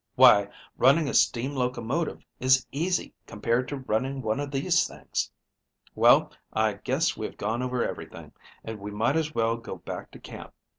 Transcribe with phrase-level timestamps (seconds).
[0.15, 0.49] Why,
[0.79, 5.31] running a steam locomotive is easy compared to running one of these things.
[5.93, 8.31] Well, I guess we have gone over everything,
[8.63, 10.55] and we might as well go back to camp.